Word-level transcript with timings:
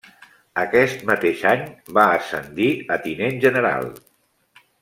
Aquest 0.61 1.03
mateix 1.09 1.43
any 1.51 1.61
va 1.99 2.07
ascendir 2.15 2.73
a 2.97 3.01
tinent 3.07 3.41
general. 3.47 3.89